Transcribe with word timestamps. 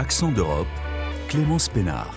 Accent 0.00 0.32
d'Europe, 0.32 0.66
Clémence 1.28 1.68
Pénard. 1.68 2.14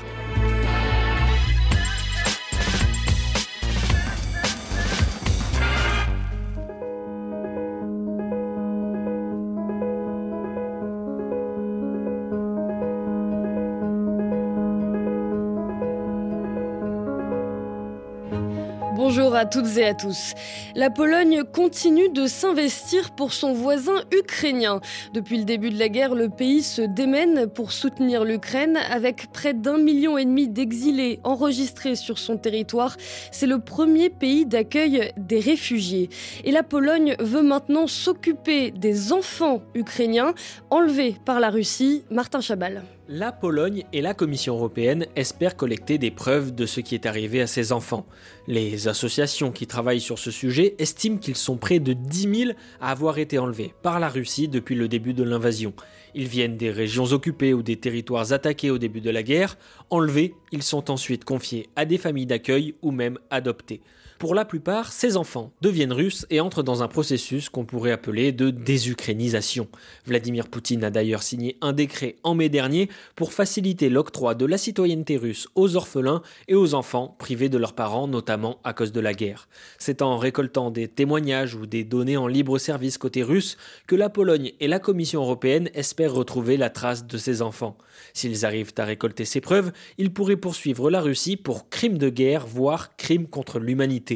À 19.44 19.46
toutes 19.46 19.76
et 19.78 19.86
à 19.86 19.94
tous. 19.94 20.36
La 20.74 20.90
Pologne 20.90 21.44
continue 21.44 22.08
de 22.08 22.28
s'investir 22.28 23.12
pour 23.12 23.34
son 23.34 23.52
voisin 23.52 24.02
ukrainien. 24.18 24.80
Depuis 25.14 25.38
le 25.38 25.44
début 25.44 25.70
de 25.70 25.78
la 25.78 25.90
guerre, 25.90 26.16
le 26.16 26.30
pays 26.30 26.64
se 26.64 26.82
démène 26.82 27.48
pour 27.48 27.74
soutenir 27.74 28.24
l'Ukraine 28.24 28.78
avec 28.90 29.34
près 29.34 29.54
d'un 29.54 29.78
million 29.78 30.18
et 30.18 30.24
demi 30.24 30.48
d'exilés 30.48 31.20
enregistrés 31.26 31.96
sur 31.96 32.20
son 32.20 32.38
territoire. 32.38 32.96
C'est 33.32 33.46
le 33.46 33.60
premier 33.60 34.10
pays 34.10 34.46
d'accueil 34.46 35.12
des 35.18 35.42
réfugiés. 35.42 36.10
Et 36.46 36.52
la 36.52 36.64
Pologne 36.64 37.18
veut 37.20 37.44
maintenant 37.44 37.86
s'occuper 37.86 38.72
des 38.72 39.12
enfants 39.12 39.62
ukrainiens 39.76 40.34
enlevés 40.70 41.18
par 41.26 41.42
la 41.42 41.50
Russie. 41.50 42.06
Martin 42.10 42.40
Chabal. 42.40 42.82
La 43.10 43.34
Pologne 43.34 43.84
et 43.92 44.00
la 44.00 44.14
Commission 44.14 44.56
européenne 44.56 45.08
espèrent 45.18 45.58
collecter 45.58 45.98
des 45.98 46.10
preuves 46.10 46.56
de 46.56 46.66
ce 46.66 46.80
qui 46.80 46.96
est 46.96 47.06
arrivé 47.06 47.42
à 47.42 47.48
ces 47.48 47.74
enfants. 47.74 48.06
Les 48.48 48.88
associations 48.88 49.52
qui 49.52 49.68
travaillent 49.68 50.00
sur 50.00 50.18
ce 50.18 50.32
sujet 50.32 50.76
estiment 50.80 51.18
qu'ils 51.18 51.36
sont 51.36 51.58
près 51.58 51.80
de 51.80 51.92
10 51.92 52.36
000 52.46 52.52
à 52.80 52.92
avoir 52.92 53.18
été 53.18 53.38
enlevés 53.38 53.74
par 53.82 54.00
la 54.00 54.08
Russie 54.08 54.48
depuis 54.48 54.76
le 54.76 54.88
début 54.88 55.14
de 55.14 55.24
l'invasion. 55.24 55.74
Ils 56.16 56.30
viennent 56.30 56.56
des 56.56 56.72
régions 56.72 57.12
occupées 57.12 57.54
ou 57.54 57.62
des 57.62 57.76
territoires 57.76 58.32
attaqués 58.32 58.72
au 58.72 58.78
début 58.78 59.02
de 59.02 59.10
la 59.10 59.22
guerre. 59.22 59.58
Enlevés, 59.90 60.34
ils 60.54 60.64
sont 60.64 60.90
ensuite 60.90 61.26
confiés 61.26 61.68
à 61.76 61.84
des 61.84 61.98
familles 61.98 62.26
d'accueil 62.26 62.76
ou 62.82 62.92
même 62.92 63.20
adoptés. 63.30 63.82
Pour 64.24 64.36
la 64.36 64.46
plupart, 64.46 64.94
ces 64.94 65.18
enfants 65.18 65.52
deviennent 65.60 65.92
russes 65.92 66.26
et 66.30 66.40
entrent 66.40 66.64
dans 66.64 66.82
un 66.82 66.88
processus 66.88 67.50
qu'on 67.50 67.66
pourrait 67.66 67.92
appeler 67.92 68.32
de 68.32 68.52
désukrainisation. 68.52 69.68
Vladimir 70.06 70.48
Poutine 70.48 70.86
a 70.86 70.92
d'ailleurs 70.92 71.24
signé 71.24 71.58
un 71.60 71.74
décret 71.74 72.16
en 72.24 72.34
mai 72.34 72.48
dernier 72.48 72.88
pour 73.18 73.34
faciliter 73.34 73.90
l'octroi 73.90 74.34
de 74.34 74.46
la 74.46 74.58
citoyenneté 74.58 75.18
russe 75.18 75.50
aux 75.56 75.76
orphelins 75.76 76.22
et 76.48 76.56
aux 76.56 76.74
enfants 76.74 77.18
privés 77.20 77.50
de 77.50 77.58
leurs 77.58 77.74
parents, 77.74 78.08
notamment 78.08 78.62
à 78.64 78.72
cause 78.72 78.94
de 78.94 79.02
la 79.02 79.14
guerre. 79.14 79.50
C'est 79.78 80.02
en 80.02 80.18
récoltant 80.18 80.72
des 80.72 80.88
témoignages 80.88 81.56
ou 81.56 81.66
des 81.66 81.84
données 81.84 82.16
en 82.16 82.28
libre 82.28 82.60
service 82.60 82.98
côté 82.98 83.24
russe 83.24 83.58
que 83.88 83.96
la 83.98 84.10
Pologne 84.10 84.54
et 84.62 84.70
la 84.70 84.80
Commission 84.80 85.22
européenne 85.22 85.70
espèrent 85.74 86.14
retrouver 86.14 86.56
la 86.56 86.70
trace 86.70 87.06
de 87.06 87.18
ces 87.18 87.42
enfants. 87.42 87.78
S'ils 88.14 88.46
arrivent 88.46 88.74
à 88.78 88.86
récolter 88.86 89.26
ces 89.26 89.42
preuves, 89.42 89.74
ils 89.98 90.14
pourraient 90.14 90.38
poursuivre 90.38 90.90
la 90.90 91.02
Russie 91.02 91.36
pour 91.36 91.70
crimes 91.70 91.98
de 91.98 92.08
guerre, 92.08 92.48
voire 92.48 92.96
crimes 92.96 93.28
contre 93.28 93.60
l'humanité. 93.60 94.13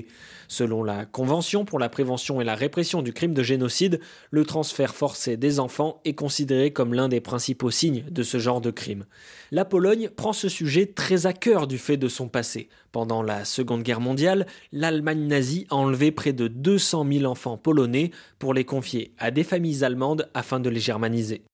Selon 0.47 0.83
la 0.83 1.05
Convention 1.05 1.65
pour 1.65 1.79
la 1.79 1.89
prévention 1.89 2.39
et 2.39 2.43
la 2.43 2.55
répression 2.55 3.01
du 3.01 3.13
crime 3.13 3.33
de 3.33 3.43
génocide, 3.43 3.99
le 4.31 4.45
transfert 4.45 4.95
forcé 4.95 5.37
des 5.37 5.59
enfants 5.59 6.01
est 6.05 6.13
considéré 6.13 6.71
comme 6.71 6.93
l'un 6.93 7.09
des 7.09 7.21
principaux 7.21 7.71
signes 7.71 8.03
de 8.09 8.23
ce 8.23 8.37
genre 8.37 8.61
de 8.61 8.71
crime. 8.71 9.05
La 9.51 9.65
Pologne 9.65 10.09
prend 10.09 10.33
ce 10.33 10.49
sujet 10.49 10.85
très 10.85 11.25
à 11.25 11.33
cœur 11.33 11.67
du 11.67 11.77
fait 11.77 11.97
de 11.97 12.07
son 12.07 12.27
passé. 12.27 12.69
Pendant 12.91 13.21
la 13.23 13.45
Seconde 13.45 13.83
Guerre 13.83 14.01
mondiale, 14.01 14.45
l'Allemagne 14.71 15.27
nazie 15.27 15.67
a 15.69 15.75
enlevé 15.75 16.11
près 16.11 16.33
de 16.33 16.47
200 16.47 17.05
000 17.11 17.25
enfants 17.25 17.57
polonais 17.57 18.11
pour 18.39 18.53
les 18.53 18.65
confier 18.65 19.13
à 19.17 19.31
des 19.31 19.43
familles 19.43 19.83
allemandes 19.83 20.29
afin 20.33 20.59
de 20.59 20.69
les 20.69 20.79
germaniser. 20.79 21.46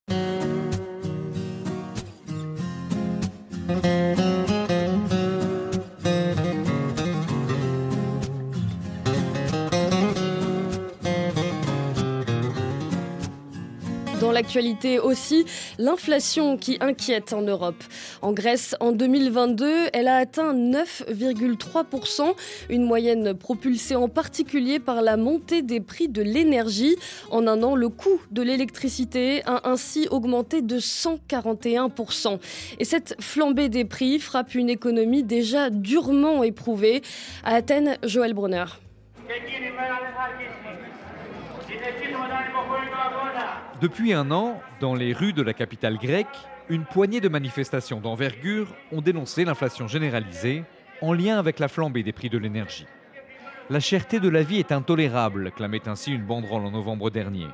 Aussi, 15.02 15.46
l'inflation 15.78 16.58
qui 16.58 16.78
inquiète 16.80 17.34
en 17.34 17.42
Europe. 17.42 17.84
En 18.22 18.34
Grèce, 18.34 18.76
en 18.80 18.92
2022, 18.92 19.90
elle 19.94 20.08
a 20.08 20.18
atteint 20.18 20.54
9,3%, 20.54 22.34
une 22.70 22.84
moyenne 22.84 23.34
propulsée 23.34 23.96
en 23.96 24.10
particulier 24.10 24.80
par 24.80 25.02
la 25.02 25.18
montée 25.18 25.62
des 25.62 25.80
prix 25.80 26.10
de 26.10 26.22
l'énergie. 26.22 26.96
En 27.32 27.48
un 27.48 27.64
an, 27.64 27.76
le 27.76 27.90
coût 27.90 28.22
de 28.32 28.42
l'électricité 28.42 29.44
a 29.46 29.70
ainsi 29.70 30.08
augmenté 30.12 30.62
de 30.62 30.80
141%. 30.80 32.40
Et 32.80 32.86
cette 32.86 33.16
flambée 33.20 33.70
des 33.70 33.86
prix 33.86 34.20
frappe 34.20 34.56
une 34.56 34.70
économie 34.70 35.24
déjà 35.24 35.70
durement 35.70 36.44
éprouvée. 36.44 37.02
À 37.44 37.56
Athènes, 37.56 37.98
Joël 38.04 38.34
Brunner. 38.34 38.66
Depuis 43.84 44.14
un 44.14 44.32
an, 44.32 44.62
dans 44.80 44.96
les 44.96 45.12
rues 45.12 45.34
de 45.34 45.42
la 45.42 45.52
capitale 45.52 45.98
grecque, 45.98 46.38
une 46.70 46.86
poignée 46.86 47.20
de 47.20 47.28
manifestations 47.28 48.00
d'envergure 48.00 48.74
ont 48.94 49.02
dénoncé 49.02 49.44
l'inflation 49.44 49.90
généralisée 49.90 50.64
en 51.02 51.12
lien 51.12 51.38
avec 51.38 51.60
la 51.60 51.68
flambée 51.68 52.02
des 52.02 52.14
prix 52.14 52.30
de 52.30 52.38
l'énergie. 52.38 52.86
La 53.70 53.82
cherté 53.82 54.22
de 54.22 54.30
la 54.30 54.42
vie 54.42 54.60
est 54.60 54.72
intolérable, 54.72 55.52
clamait 55.52 55.90
ainsi 55.90 56.14
une 56.14 56.26
banderole 56.26 56.64
en 56.66 56.72
novembre 56.72 57.10
dernier. 57.10 57.48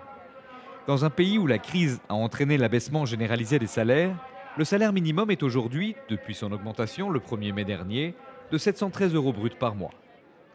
Dans 0.85 1.03
un 1.03 1.09
pays 1.09 1.39
où 1.39 1.47
la 1.47 1.57
crise 1.57 1.99
a 2.09 2.13
entraîné 2.13 2.59
l'abaissement 2.59 3.07
généralisé 3.07 3.57
des 3.57 3.65
salaires, 3.65 4.15
le 4.55 4.65
salaire 4.65 4.93
minimum 4.93 5.31
est 5.31 5.41
aujourd'hui, 5.41 5.95
depuis 6.09 6.35
son 6.35 6.51
augmentation 6.51 7.09
le 7.09 7.21
1er 7.21 7.53
mai 7.53 7.65
dernier, 7.65 8.13
de 8.51 8.57
713 8.59 9.15
euros 9.15 9.33
bruts 9.33 9.49
par 9.59 9.73
mois. 9.73 9.95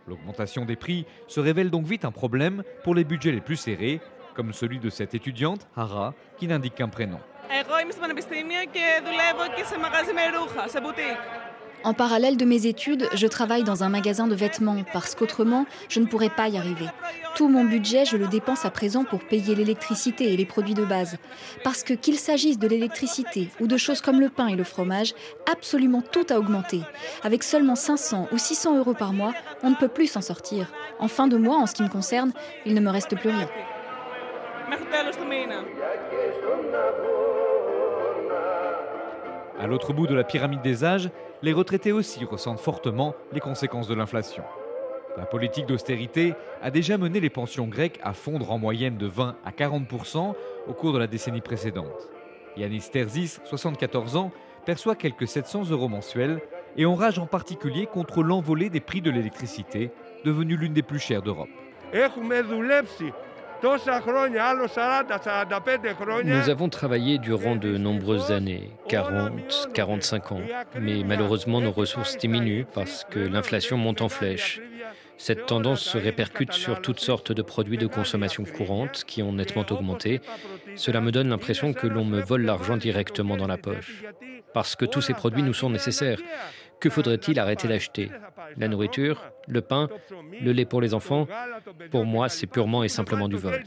L'augmentation 0.07 0.67
des 0.67 0.77
prix 0.77 1.05
se 1.27 1.41
révèle 1.41 1.71
donc 1.71 1.87
vite 1.87 2.05
un 2.05 2.13
problème 2.13 2.63
pour 2.85 2.95
les 2.95 3.03
budgets 3.03 3.33
les 3.33 3.41
plus 3.41 3.57
serrés, 3.57 4.01
comme 4.35 4.53
celui 4.53 4.79
de 4.79 4.91
cette 4.91 5.15
étudiante, 5.15 5.67
Hara, 5.77 6.15
qui 6.39 6.47
n'indique 6.47 6.75
qu'un 6.75 6.89
prénom. 6.89 7.19
En 11.85 11.93
parallèle 11.93 12.39
de 12.39 12.47
mes 12.47 12.67
études, 12.67 13.11
je 13.13 13.27
travaille 13.27 13.63
dans 13.63 13.85
un 13.85 13.91
magasin 13.91 14.27
de 14.27 14.35
vêtements 14.35 14.83
parce 14.95 15.15
qu'autrement, 15.15 15.67
je 15.91 16.01
ne 16.01 16.07
pourrais 16.07 16.31
pas 16.31 16.49
y 16.49 16.57
arriver. 16.57 16.87
Tout 17.37 17.49
mon 17.49 17.63
budget, 17.63 18.07
je 18.07 18.17
le 18.17 18.27
dépense 18.27 18.65
à 18.65 18.71
présent 18.71 19.05
pour 19.05 19.21
payer 19.21 19.55
l'électricité 19.55 20.33
et 20.33 20.37
les 20.39 20.47
produits 20.47 20.73
de 20.73 20.87
base. 20.87 21.19
Parce 21.63 21.83
que 21.83 21.93
qu'il 21.93 22.19
s'agisse 22.19 22.59
de 22.59 22.67
l'électricité 22.67 23.51
ou 23.61 23.67
de 23.67 23.77
choses 23.77 24.01
comme 24.01 24.19
le 24.19 24.31
pain 24.31 24.47
et 24.47 24.57
le 24.57 24.65
fromage, 24.65 25.13
absolument 25.53 26.01
tout 26.01 26.27
a 26.31 26.39
augmenté. 26.39 26.81
Avec 27.23 27.43
seulement 27.43 27.77
500 27.77 28.29
ou 28.33 28.39
600 28.39 28.79
euros 28.79 28.95
par 28.95 29.13
mois, 29.13 29.35
on 29.63 29.69
ne 29.69 29.77
peut 29.77 29.89
plus 29.89 30.07
s'en 30.07 30.23
sortir. 30.23 30.73
En 30.99 31.09
fin 31.09 31.29
de 31.29 31.37
mois, 31.37 31.59
en 31.59 31.67
ce 31.67 31.75
qui 31.75 31.83
me 31.83 31.89
concerne, 31.89 32.33
il 32.65 32.73
ne 32.73 32.81
me 32.81 32.91
reste 32.91 33.15
plus 33.15 33.29
rien. 33.29 33.49
À 39.59 39.67
l'autre 39.67 39.93
bout 39.93 40.07
de 40.07 40.15
la 40.15 40.25
pyramide 40.25 40.63
des 40.63 40.85
âges, 40.85 41.11
les 41.43 41.53
retraités 41.53 41.93
aussi 41.93 42.25
ressentent 42.25 42.61
fortement 42.61 43.15
les 43.33 43.41
conséquences 43.41 43.89
de 43.89 43.95
l'inflation. 43.95 44.43
La 45.17 45.27
politique 45.27 45.67
d'austérité 45.67 46.35
a 46.61 46.71
déjà 46.71 46.99
mené 46.99 47.21
les 47.21 47.31
pensions 47.31 47.69
grecques 47.69 48.01
à 48.03 48.15
fondre 48.15 48.51
en 48.51 48.59
moyenne 48.59 48.97
de 48.97 49.07
20 49.07 49.37
à 49.45 49.51
40% 49.53 50.35
au 50.67 50.73
cours 50.73 50.93
de 50.93 50.99
la 50.99 51.07
décennie 51.07 51.41
précédente. 51.41 52.11
Yanis 52.57 52.89
Terzis, 52.91 53.39
74 53.45 54.17
ans, 54.17 54.33
perçoit 54.67 54.97
quelques 54.97 55.29
700 55.29 55.71
euros 55.71 55.89
mensuels 55.89 56.41
et 56.77 56.85
enrage 56.85 57.19
en 57.19 57.27
particulier 57.27 57.87
contre 57.87 58.23
l'envolée 58.23 58.71
des 58.71 58.81
prix 58.81 59.03
de 59.03 59.11
l'électricité, 59.11 59.93
devenue 60.25 60.57
l'une 60.57 60.73
des 60.73 60.83
plus 60.83 60.99
chères 60.99 61.23
d'Europe. 61.23 61.49
Nous 66.25 66.51
avons 66.51 66.69
travaillé 66.69 67.19
durant 67.19 67.57
de 67.57 67.77
nombreuses 67.79 68.31
années, 68.31 68.71
40, 68.89 69.71
45 69.73 70.33
ans, 70.33 70.41
mais 70.79 71.03
malheureusement 71.05 71.61
nos 71.61 71.73
ressources 71.73 72.19
diminuent 72.19 72.67
parce 72.75 73.05
que 73.09 73.19
l'inflation 73.19 73.79
monte 73.79 74.03
en 74.03 74.09
flèche. 74.11 74.61
Cette 75.17 75.47
tendance 75.47 75.81
se 75.81 75.97
répercute 75.97 76.53
sur 76.53 76.83
toutes 76.83 77.01
sortes 77.01 77.33
de 77.33 77.41
produits 77.41 77.79
de 77.79 77.87
consommation 77.87 78.45
courante 78.45 79.05
qui 79.07 79.23
ont 79.23 79.33
nettement 79.33 79.65
augmenté. 79.71 80.21
Cela 80.75 81.01
me 81.01 81.13
donne 81.13 81.31
l'impression 81.31 81.73
que 81.73 81.87
l'on 81.87 82.05
me 82.05 82.21
vole 82.21 82.43
l'argent 82.43 82.77
directement 82.77 83.37
dans 83.37 83.47
la 83.47 83.57
poche. 83.57 84.05
Parce 84.53 84.77
que 84.77 84.85
tous 84.85 85.01
ces 85.01 85.15
produits 85.15 85.43
nous 85.43 85.55
sont 85.55 85.71
nécessaires. 85.71 86.19
Que 86.81 86.91
faudrait-il 86.91 87.39
arrêter 87.39 87.69
d'acheter? 87.69 88.11
la 88.57 88.69
nourriture, 88.69 89.23
le 89.47 89.61
pain, 89.61 89.89
le 90.41 90.53
lait 90.53 90.65
pour 90.65 90.81
les 90.81 90.95
enfants, 90.95 91.27
pour 91.91 92.05
moi, 92.05 92.29
c'est 92.29 92.47
purement 92.47 92.85
et 92.85 92.89
simplement 92.89 93.29
du 93.29 93.37
vol. 93.37 93.63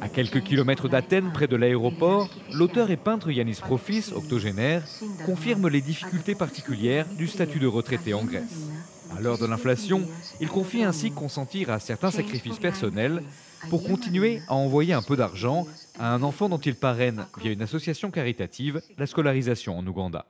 À 0.00 0.08
quelques 0.08 0.42
kilomètres 0.42 0.88
d'Athènes, 0.88 1.32
près 1.32 1.48
de 1.48 1.56
l'aéroport, 1.56 2.28
l'auteur 2.52 2.90
et 2.90 2.96
peintre 2.96 3.30
Yanis 3.30 3.58
Profis, 3.60 4.12
octogénaire, 4.14 4.82
confirme 5.26 5.68
les 5.68 5.80
difficultés 5.80 6.36
particulières 6.36 7.06
du 7.16 7.26
statut 7.26 7.58
de 7.58 7.66
retraité 7.66 8.14
en 8.14 8.24
Grèce. 8.24 8.68
À 9.16 9.20
l'heure 9.20 9.38
de 9.38 9.46
l'inflation, 9.46 10.02
il 10.40 10.48
confie 10.48 10.84
ainsi 10.84 11.10
consentir 11.10 11.70
à 11.70 11.80
certains 11.80 12.10
sacrifices 12.10 12.58
personnels 12.58 13.22
pour 13.70 13.82
continuer 13.84 14.40
à 14.48 14.54
envoyer 14.54 14.92
un 14.92 15.02
peu 15.02 15.16
d'argent 15.16 15.66
à 15.98 16.12
un 16.12 16.22
enfant 16.22 16.48
dont 16.48 16.58
il 16.58 16.74
parraine, 16.74 17.26
via 17.40 17.52
une 17.52 17.62
association 17.62 18.10
caritative, 18.10 18.80
la 18.96 19.06
scolarisation 19.06 19.78
en 19.78 19.86
Ouganda. 19.86 20.26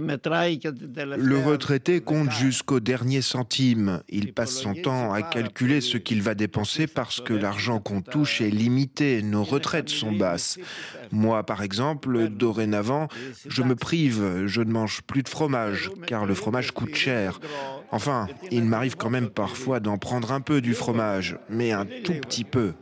Le 0.00 1.38
retraité 1.38 2.00
compte 2.00 2.30
jusqu'au 2.30 2.80
dernier 2.80 3.22
centime. 3.22 4.02
Il 4.08 4.32
passe 4.32 4.52
son 4.52 4.74
temps 4.74 5.12
à 5.12 5.22
calculer 5.22 5.80
ce 5.80 5.96
qu'il 5.98 6.22
va 6.22 6.34
dépenser 6.34 6.86
parce 6.86 7.20
que 7.20 7.32
l'argent 7.32 7.80
qu'on 7.80 8.02
touche 8.02 8.40
est 8.40 8.50
limité, 8.50 9.22
nos 9.22 9.44
retraites 9.44 9.88
sont 9.88 10.12
basses. 10.12 10.58
Moi, 11.10 11.44
par 11.44 11.62
exemple, 11.62 12.28
dorénavant, 12.28 13.08
je 13.48 13.62
me 13.62 13.74
prive, 13.74 14.46
je 14.46 14.62
ne 14.62 14.72
mange 14.72 15.02
plus 15.02 15.22
de 15.22 15.28
fromage, 15.28 15.90
car 16.06 16.26
le 16.26 16.34
fromage 16.34 16.72
coûte 16.72 16.94
cher. 16.94 17.40
Enfin, 17.90 18.28
il 18.50 18.64
m'arrive 18.64 18.96
quand 18.96 19.10
même 19.10 19.28
parfois 19.28 19.80
d'en 19.80 19.98
prendre 19.98 20.32
un 20.32 20.40
peu 20.40 20.60
du 20.60 20.74
fromage, 20.74 21.38
mais 21.48 21.72
un 21.72 21.84
tout 21.84 22.14
petit 22.14 22.44
peu. 22.44 22.72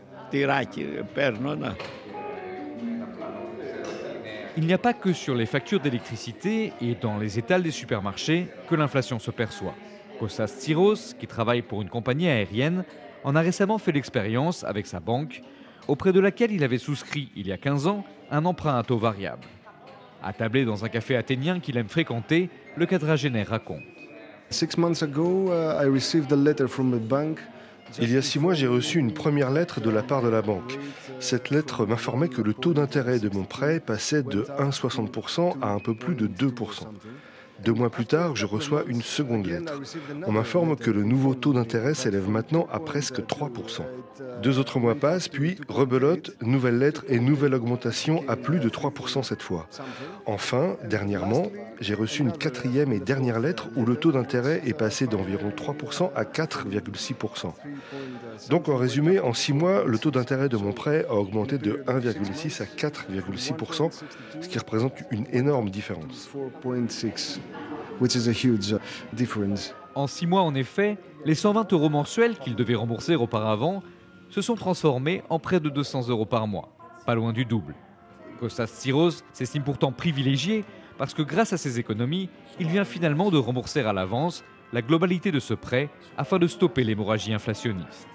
Il 4.56 4.66
n'y 4.66 4.72
a 4.72 4.78
pas 4.78 4.94
que 4.94 5.12
sur 5.12 5.34
les 5.34 5.46
factures 5.46 5.80
d'électricité 5.80 6.72
et 6.80 6.96
dans 6.96 7.18
les 7.18 7.38
étals 7.38 7.62
des 7.62 7.70
supermarchés 7.70 8.48
que 8.68 8.74
l'inflation 8.74 9.18
se 9.18 9.30
perçoit. 9.30 9.74
Kostas 10.18 10.48
Tsiros, 10.48 11.14
qui 11.18 11.26
travaille 11.26 11.62
pour 11.62 11.82
une 11.82 11.88
compagnie 11.88 12.28
aérienne, 12.28 12.84
en 13.22 13.36
a 13.36 13.40
récemment 13.40 13.78
fait 13.78 13.92
l'expérience 13.92 14.64
avec 14.64 14.86
sa 14.86 14.98
banque, 14.98 15.42
auprès 15.86 16.12
de 16.12 16.20
laquelle 16.20 16.50
il 16.50 16.64
avait 16.64 16.78
souscrit 16.78 17.30
il 17.36 17.46
y 17.46 17.52
a 17.52 17.58
15 17.58 17.86
ans 17.86 18.04
un 18.30 18.44
emprunt 18.44 18.76
à 18.76 18.82
taux 18.82 18.98
variable. 18.98 19.44
Attablé 20.22 20.64
dans 20.64 20.84
un 20.84 20.88
café 20.88 21.16
athénien 21.16 21.60
qu'il 21.60 21.76
aime 21.76 21.88
fréquenter, 21.88 22.50
le 22.76 22.86
quadragénaire 22.86 23.48
raconte. 23.48 23.82
Six 24.50 24.76
months 24.76 25.02
ago, 25.02 25.52
uh, 25.52 25.80
I 25.80 25.86
received 25.86 26.32
a 26.32 26.36
letter 26.36 26.66
from 26.66 26.90
the 26.90 27.00
bank 27.00 27.38
il 27.98 28.12
y 28.12 28.16
a 28.16 28.22
six 28.22 28.38
mois, 28.38 28.54
j'ai 28.54 28.66
reçu 28.66 28.98
une 28.98 29.12
première 29.12 29.50
lettre 29.50 29.80
de 29.80 29.90
la 29.90 30.02
part 30.02 30.22
de 30.22 30.28
la 30.28 30.42
banque. 30.42 30.78
Cette 31.18 31.50
lettre 31.50 31.86
m'informait 31.86 32.28
que 32.28 32.42
le 32.42 32.54
taux 32.54 32.74
d'intérêt 32.74 33.18
de 33.18 33.28
mon 33.28 33.44
prêt 33.44 33.80
passait 33.80 34.22
de 34.22 34.42
1,60% 34.58 35.60
à 35.60 35.70
un 35.70 35.78
peu 35.78 35.94
plus 35.94 36.14
de 36.14 36.26
2%. 36.26 36.84
Deux 37.64 37.72
mois 37.72 37.90
plus 37.90 38.06
tard, 38.06 38.36
je 38.36 38.46
reçois 38.46 38.84
une 38.86 39.02
seconde 39.02 39.46
lettre. 39.46 39.80
On 40.26 40.32
m'informe 40.32 40.76
que 40.76 40.90
le 40.90 41.04
nouveau 41.04 41.34
taux 41.34 41.52
d'intérêt 41.52 41.94
s'élève 41.94 42.28
maintenant 42.28 42.66
à 42.72 42.80
presque 42.80 43.20
3%. 43.20 43.82
Deux 44.42 44.58
autres 44.58 44.78
mois 44.78 44.94
passent, 44.94 45.28
puis 45.28 45.56
rebelote, 45.68 46.36
nouvelle 46.40 46.78
lettre 46.78 47.04
et 47.08 47.20
nouvelle 47.20 47.54
augmentation 47.54 48.24
à 48.28 48.36
plus 48.36 48.60
de 48.60 48.68
3% 48.68 49.22
cette 49.22 49.42
fois. 49.42 49.68
Enfin, 50.26 50.76
dernièrement, 50.84 51.50
j'ai 51.80 51.94
reçu 51.94 52.22
une 52.22 52.32
quatrième 52.32 52.92
et 52.92 53.00
dernière 53.00 53.40
lettre 53.40 53.68
où 53.76 53.84
le 53.84 53.96
taux 53.96 54.12
d'intérêt 54.12 54.62
est 54.66 54.74
passé 54.74 55.06
d'environ 55.06 55.50
3% 55.50 56.10
à 56.14 56.24
4,6%. 56.24 57.52
Donc 58.48 58.68
en 58.68 58.76
résumé, 58.76 59.20
en 59.20 59.32
six 59.32 59.52
mois, 59.52 59.84
le 59.84 59.98
taux 59.98 60.10
d'intérêt 60.10 60.48
de 60.48 60.56
mon 60.56 60.72
prêt 60.72 61.06
a 61.08 61.14
augmenté 61.14 61.58
de 61.58 61.82
1,6 61.86 62.62
à 62.62 62.64
4,6%, 62.64 63.90
ce 64.40 64.48
qui 64.48 64.58
représente 64.58 64.94
une 65.10 65.26
énorme 65.32 65.70
différence. 65.70 66.30
En 69.94 70.06
six 70.06 70.26
mois, 70.26 70.42
en 70.42 70.54
effet, 70.54 70.98
les 71.24 71.34
120 71.34 71.72
euros 71.72 71.90
mensuels 71.90 72.38
qu'il 72.38 72.54
devait 72.54 72.74
rembourser 72.74 73.14
auparavant 73.16 73.82
se 74.30 74.40
sont 74.40 74.54
transformés 74.54 75.22
en 75.28 75.38
près 75.38 75.60
de 75.60 75.68
200 75.68 76.08
euros 76.08 76.24
par 76.24 76.46
mois, 76.46 76.70
pas 77.04 77.14
loin 77.14 77.32
du 77.32 77.44
double. 77.44 77.74
Kostas 78.38 78.68
Tsiros 78.68 79.22
s'estime 79.32 79.64
pourtant 79.64 79.92
privilégié 79.92 80.64
parce 80.96 81.14
que 81.14 81.22
grâce 81.22 81.52
à 81.52 81.56
ses 81.56 81.78
économies, 81.78 82.30
il 82.58 82.68
vient 82.68 82.84
finalement 82.84 83.30
de 83.30 83.38
rembourser 83.38 83.80
à 83.80 83.92
l'avance 83.92 84.44
la 84.72 84.82
globalité 84.82 85.32
de 85.32 85.40
ce 85.40 85.54
prêt 85.54 85.90
afin 86.16 86.38
de 86.38 86.46
stopper 86.46 86.84
l'hémorragie 86.84 87.34
inflationniste. 87.34 88.08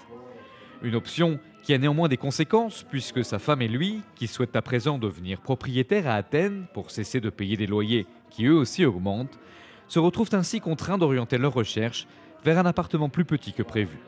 Une 0.82 0.94
option 0.94 1.38
qui 1.62 1.74
a 1.74 1.78
néanmoins 1.78 2.08
des 2.08 2.16
conséquences 2.16 2.84
puisque 2.88 3.24
sa 3.24 3.38
femme 3.38 3.62
et 3.62 3.68
lui, 3.68 4.02
qui 4.14 4.26
souhaitent 4.26 4.56
à 4.56 4.62
présent 4.62 4.98
devenir 4.98 5.40
propriétaires 5.40 6.06
à 6.06 6.14
Athènes 6.14 6.66
pour 6.74 6.90
cesser 6.90 7.20
de 7.20 7.30
payer 7.30 7.56
des 7.56 7.66
loyers 7.66 8.06
qui 8.30 8.46
eux 8.46 8.54
aussi 8.54 8.84
augmentent, 8.84 9.38
se 9.88 9.98
retrouvent 9.98 10.30
ainsi 10.32 10.60
contraints 10.60 10.98
d'orienter 10.98 11.38
leurs 11.38 11.54
recherches 11.54 12.06
vers 12.44 12.58
un 12.58 12.66
appartement 12.66 13.08
plus 13.08 13.24
petit 13.24 13.52
que 13.52 13.62
prévu. 13.62 13.98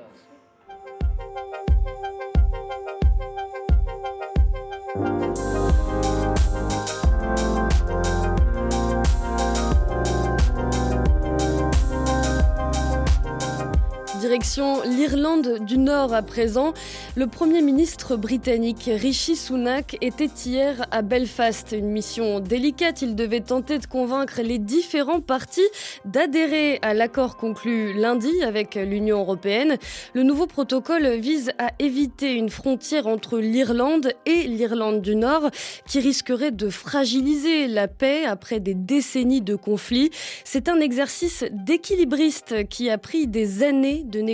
L'Irlande 14.85 15.65
du 15.65 15.79
Nord 15.79 16.15
à 16.15 16.23
présent. 16.23 16.73
Le 17.17 17.27
Premier 17.27 17.61
ministre 17.61 18.15
britannique 18.15 18.89
Rishi 18.93 19.35
Sunak 19.35 19.97
était 20.01 20.31
hier 20.47 20.87
à 20.93 21.03
Belfast. 21.03 21.73
Une 21.73 21.91
mission 21.91 22.39
délicate. 22.39 23.03
Il 23.03 23.17
devait 23.17 23.41
tenter 23.41 23.79
de 23.79 23.87
convaincre 23.87 24.41
les 24.43 24.59
différents 24.59 25.21
partis 25.21 25.67
d'adhérer 26.05 26.79
à 26.83 26.95
l'accord 26.95 27.37
conclu 27.37 27.95
lundi 27.95 28.31
avec 28.45 28.77
l'Union 28.77 29.19
européenne. 29.19 29.77
Le 30.15 30.23
nouveau 30.23 30.47
protocole 30.47 31.17
vise 31.17 31.51
à 31.59 31.73
éviter 31.81 32.35
une 32.35 32.51
frontière 32.51 33.09
entre 33.09 33.39
l'Irlande 33.39 34.13
et 34.25 34.45
l'Irlande 34.45 35.03
du 35.03 35.17
Nord 35.17 35.51
qui 35.89 35.99
risquerait 35.99 36.53
de 36.53 36.71
fragiliser 36.71 37.67
la 37.67 37.89
paix 37.89 38.25
après 38.25 38.61
des 38.61 38.75
décennies 38.75 39.43
de 39.43 39.57
conflits. 39.57 40.11
C'est 40.45 40.69
un 40.69 40.79
exercice 40.79 41.45
d'équilibriste 41.51 42.69
qui 42.69 42.89
a 42.89 42.99
pris 42.99 43.27
des 43.27 43.65
années 43.65 44.05
de 44.05 44.28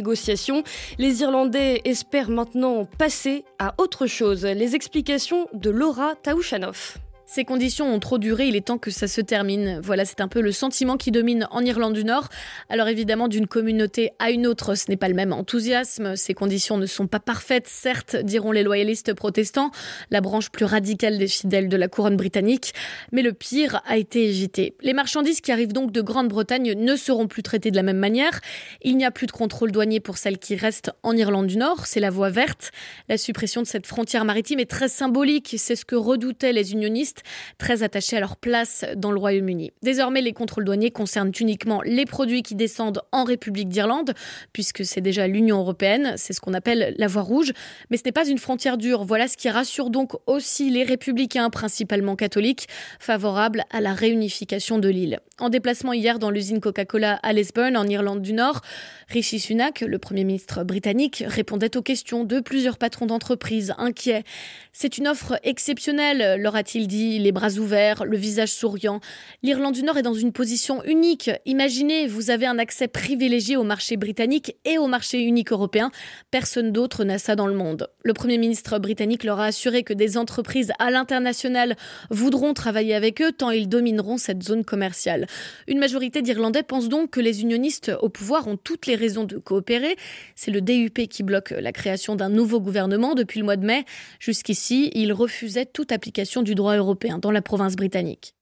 Les 0.98 1.20
Irlandais 1.22 1.80
espèrent 1.84 2.30
maintenant 2.30 2.84
passer 2.98 3.44
à 3.58 3.74
autre 3.78 4.06
chose. 4.06 4.44
Les 4.44 4.74
explications 4.74 5.48
de 5.52 5.70
Laura 5.70 6.14
Taouchanoff. 6.22 6.98
Ces 7.34 7.44
conditions 7.44 7.92
ont 7.92 7.98
trop 7.98 8.18
duré, 8.18 8.46
il 8.46 8.54
est 8.54 8.66
temps 8.66 8.78
que 8.78 8.92
ça 8.92 9.08
se 9.08 9.20
termine. 9.20 9.80
Voilà, 9.82 10.04
c'est 10.04 10.20
un 10.20 10.28
peu 10.28 10.40
le 10.40 10.52
sentiment 10.52 10.96
qui 10.96 11.10
domine 11.10 11.48
en 11.50 11.64
Irlande 11.64 11.94
du 11.94 12.04
Nord. 12.04 12.28
Alors 12.68 12.86
évidemment, 12.86 13.26
d'une 13.26 13.48
communauté 13.48 14.12
à 14.20 14.30
une 14.30 14.46
autre, 14.46 14.76
ce 14.76 14.88
n'est 14.88 14.96
pas 14.96 15.08
le 15.08 15.16
même 15.16 15.32
enthousiasme. 15.32 16.14
Ces 16.14 16.32
conditions 16.32 16.76
ne 16.76 16.86
sont 16.86 17.08
pas 17.08 17.18
parfaites, 17.18 17.66
certes, 17.66 18.14
diront 18.14 18.52
les 18.52 18.62
loyalistes 18.62 19.14
protestants, 19.14 19.72
la 20.12 20.20
branche 20.20 20.50
plus 20.50 20.64
radicale 20.64 21.18
des 21.18 21.26
fidèles 21.26 21.68
de 21.68 21.76
la 21.76 21.88
couronne 21.88 22.16
britannique. 22.16 22.72
Mais 23.10 23.22
le 23.22 23.32
pire 23.32 23.82
a 23.84 23.96
été 23.96 24.28
évité. 24.28 24.76
Les 24.82 24.92
marchandises 24.92 25.40
qui 25.40 25.50
arrivent 25.50 25.72
donc 25.72 25.90
de 25.90 26.02
Grande-Bretagne 26.02 26.74
ne 26.76 26.94
seront 26.94 27.26
plus 27.26 27.42
traitées 27.42 27.72
de 27.72 27.76
la 27.76 27.82
même 27.82 27.98
manière. 27.98 28.38
Il 28.82 28.96
n'y 28.96 29.04
a 29.04 29.10
plus 29.10 29.26
de 29.26 29.32
contrôle 29.32 29.72
douanier 29.72 29.98
pour 29.98 30.18
celles 30.18 30.38
qui 30.38 30.54
restent 30.54 30.92
en 31.02 31.16
Irlande 31.16 31.48
du 31.48 31.56
Nord. 31.56 31.88
C'est 31.88 31.98
la 31.98 32.10
voie 32.10 32.30
verte. 32.30 32.70
La 33.08 33.18
suppression 33.18 33.60
de 33.60 33.66
cette 33.66 33.88
frontière 33.88 34.24
maritime 34.24 34.60
est 34.60 34.70
très 34.70 34.86
symbolique. 34.86 35.56
C'est 35.58 35.74
ce 35.74 35.84
que 35.84 35.96
redoutaient 35.96 36.52
les 36.52 36.74
unionistes 36.74 37.23
très 37.58 37.82
attachés 37.82 38.16
à 38.16 38.20
leur 38.20 38.36
place 38.36 38.84
dans 38.96 39.10
le 39.10 39.18
Royaume-Uni. 39.18 39.72
Désormais, 39.82 40.20
les 40.20 40.32
contrôles 40.32 40.64
douaniers 40.64 40.90
concernent 40.90 41.32
uniquement 41.40 41.82
les 41.84 42.04
produits 42.04 42.42
qui 42.42 42.54
descendent 42.54 43.02
en 43.12 43.24
République 43.24 43.68
d'Irlande, 43.68 44.14
puisque 44.52 44.84
c'est 44.84 45.00
déjà 45.00 45.26
l'Union 45.26 45.58
européenne, 45.58 46.14
c'est 46.16 46.32
ce 46.32 46.40
qu'on 46.40 46.54
appelle 46.54 46.94
la 46.98 47.06
voie 47.06 47.22
rouge, 47.22 47.52
mais 47.90 47.96
ce 47.96 48.02
n'est 48.04 48.12
pas 48.12 48.26
une 48.26 48.38
frontière 48.38 48.76
dure. 48.76 49.04
Voilà 49.04 49.28
ce 49.28 49.36
qui 49.36 49.48
rassure 49.48 49.90
donc 49.90 50.12
aussi 50.26 50.70
les 50.70 50.82
républicains, 50.82 51.50
principalement 51.50 52.16
catholiques, 52.16 52.66
favorables 52.98 53.64
à 53.70 53.80
la 53.80 53.94
réunification 53.94 54.78
de 54.78 54.88
l'île. 54.88 55.20
En 55.38 55.48
déplacement 55.48 55.92
hier 55.92 56.18
dans 56.18 56.30
l'usine 56.30 56.60
Coca-Cola 56.60 57.18
à 57.22 57.32
Lisbonne, 57.32 57.76
en 57.76 57.86
Irlande 57.86 58.22
du 58.22 58.32
Nord, 58.32 58.60
Rishi 59.08 59.40
Sunak, 59.40 59.80
le 59.80 59.98
Premier 59.98 60.24
ministre 60.24 60.64
britannique, 60.64 61.24
répondait 61.26 61.76
aux 61.76 61.82
questions 61.82 62.24
de 62.24 62.40
plusieurs 62.40 62.78
patrons 62.78 63.06
d'entreprises 63.06 63.74
inquiets. 63.78 64.24
C'est 64.72 64.98
une 64.98 65.08
offre 65.08 65.38
exceptionnelle, 65.42 66.40
leur 66.40 66.56
a-t-il 66.56 66.86
dit 66.86 67.03
les 67.04 67.32
bras 67.32 67.52
ouverts, 67.58 68.04
le 68.04 68.16
visage 68.16 68.52
souriant. 68.52 69.00
L'Irlande 69.42 69.74
du 69.74 69.82
Nord 69.82 69.98
est 69.98 70.02
dans 70.02 70.14
une 70.14 70.32
position 70.32 70.82
unique. 70.84 71.30
Imaginez, 71.46 72.06
vous 72.06 72.30
avez 72.30 72.46
un 72.46 72.58
accès 72.58 72.88
privilégié 72.88 73.56
au 73.56 73.64
marché 73.64 73.96
britannique 73.96 74.56
et 74.64 74.78
au 74.78 74.86
marché 74.86 75.20
unique 75.20 75.52
européen. 75.52 75.90
Personne 76.30 76.72
d'autre 76.72 77.04
n'a 77.04 77.18
ça 77.18 77.36
dans 77.36 77.46
le 77.46 77.54
monde. 77.54 77.88
Le 78.02 78.12
Premier 78.12 78.38
ministre 78.38 78.78
britannique 78.78 79.24
leur 79.24 79.40
a 79.40 79.46
assuré 79.46 79.82
que 79.82 79.92
des 79.92 80.16
entreprises 80.16 80.72
à 80.78 80.90
l'international 80.90 81.76
voudront 82.10 82.54
travailler 82.54 82.94
avec 82.94 83.20
eux 83.20 83.32
tant 83.32 83.50
ils 83.50 83.68
domineront 83.68 84.16
cette 84.16 84.42
zone 84.42 84.64
commerciale. 84.64 85.26
Une 85.68 85.78
majorité 85.78 86.22
d'Irlandais 86.22 86.62
pense 86.62 86.88
donc 86.88 87.10
que 87.10 87.20
les 87.20 87.42
unionistes 87.42 87.92
au 88.00 88.08
pouvoir 88.08 88.48
ont 88.48 88.56
toutes 88.56 88.86
les 88.86 88.94
raisons 88.94 89.24
de 89.24 89.38
coopérer. 89.38 89.96
C'est 90.34 90.50
le 90.50 90.60
DUP 90.60 91.08
qui 91.08 91.22
bloque 91.22 91.50
la 91.50 91.72
création 91.72 92.16
d'un 92.16 92.28
nouveau 92.28 92.60
gouvernement 92.60 93.14
depuis 93.14 93.40
le 93.40 93.44
mois 93.44 93.56
de 93.56 93.64
mai. 93.64 93.84
Jusqu'ici, 94.18 94.90
il 94.94 95.12
refusait 95.12 95.66
toute 95.66 95.92
application 95.92 96.42
du 96.42 96.54
droit 96.54 96.76
européen 96.76 96.93
dans 97.20 97.30
la 97.30 97.42
province 97.42 97.76
britannique. 97.76 98.34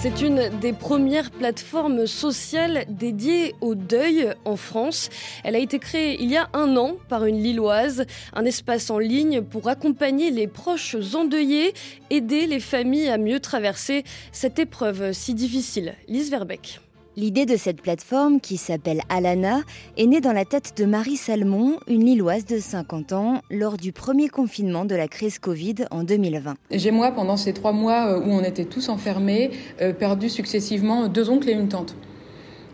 C'est 0.00 0.20
une 0.20 0.48
des 0.60 0.72
premières 0.72 1.32
plateformes 1.32 2.06
sociales 2.06 2.84
dédiées 2.88 3.56
au 3.60 3.74
deuil 3.74 4.32
en 4.44 4.54
France. 4.54 5.10
Elle 5.42 5.56
a 5.56 5.58
été 5.58 5.80
créée 5.80 6.22
il 6.22 6.30
y 6.30 6.36
a 6.36 6.48
un 6.52 6.76
an 6.76 6.94
par 7.08 7.24
une 7.24 7.42
Lilloise, 7.42 8.06
un 8.32 8.44
espace 8.44 8.90
en 8.90 9.00
ligne 9.00 9.42
pour 9.42 9.66
accompagner 9.68 10.30
les 10.30 10.46
proches 10.46 10.94
endeuillés, 11.16 11.74
aider 12.10 12.46
les 12.46 12.60
familles 12.60 13.08
à 13.08 13.18
mieux 13.18 13.40
traverser 13.40 14.04
cette 14.30 14.60
épreuve 14.60 15.12
si 15.12 15.34
difficile. 15.34 15.94
Lise 16.06 16.30
Verbeck. 16.30 16.78
L'idée 17.18 17.46
de 17.46 17.56
cette 17.56 17.82
plateforme, 17.82 18.38
qui 18.40 18.56
s'appelle 18.56 19.00
Alana, 19.08 19.62
est 19.96 20.06
née 20.06 20.20
dans 20.20 20.30
la 20.30 20.44
tête 20.44 20.74
de 20.76 20.84
Marie 20.84 21.16
Salmon, 21.16 21.80
une 21.88 22.04
Lilloise 22.04 22.44
de 22.44 22.58
50 22.58 23.12
ans, 23.12 23.40
lors 23.50 23.76
du 23.76 23.90
premier 23.90 24.28
confinement 24.28 24.84
de 24.84 24.94
la 24.94 25.08
crise 25.08 25.40
Covid 25.40 25.74
en 25.90 26.04
2020. 26.04 26.54
J'ai 26.70 26.92
moi, 26.92 27.10
pendant 27.10 27.36
ces 27.36 27.52
trois 27.52 27.72
mois 27.72 28.06
euh, 28.06 28.20
où 28.20 28.30
on 28.30 28.44
était 28.44 28.66
tous 28.66 28.88
enfermés, 28.88 29.50
euh, 29.82 29.92
perdu 29.92 30.28
successivement 30.28 31.08
deux 31.08 31.28
oncles 31.28 31.48
et 31.48 31.54
une 31.54 31.66
tante. 31.66 31.96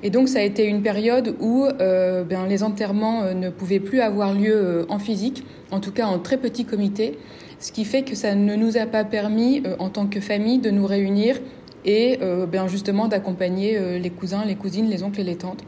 Et 0.03 0.11
donc 0.11 0.29
ça 0.29 0.41
a 0.41 0.43
été 0.43 0.67
une 0.67 0.83
période 0.83 1.37
où 1.41 1.65
euh, 1.65 2.23
ben, 2.23 2.47
les 2.47 2.63
enterrements 2.63 3.33
ne 3.33 3.49
pouvaient 3.49 3.81
plus 3.81 4.03
avoir 4.03 4.35
lieu 4.35 4.85
en 4.91 4.99
physique, 4.99 5.43
en 5.71 5.81
tout 5.81 5.93
cas 5.93 6.05
en 6.05 6.19
très 6.19 6.37
petit 6.37 6.67
comité, 6.67 7.17
ce 7.61 7.73
qui 7.73 7.87
fait 7.87 8.03
que 8.03 8.15
ça 8.15 8.35
ne 8.35 8.57
nous 8.57 8.77
a 8.77 8.85
pas 8.85 9.05
permis, 9.05 9.63
en 9.79 9.89
tant 9.89 10.07
que 10.07 10.21
famille, 10.21 10.59
de 10.59 10.69
nous 10.69 10.85
réunir 10.85 11.37
et 11.85 12.19
euh, 12.23 12.47
ben 12.47 12.67
justement 12.67 13.09
d'accompagner 13.09 13.77
euh, 13.77 13.99
les 13.99 14.11
cousins, 14.11 14.45
les 14.45 14.57
cousines, 14.57 14.89
les 14.89 15.03
oncles 15.03 15.21
et 15.21 15.25
les 15.25 15.37
tantes. 15.37 15.65